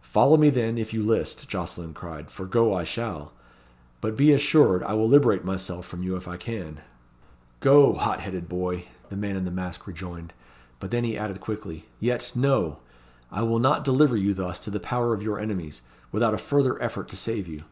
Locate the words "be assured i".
4.16-4.94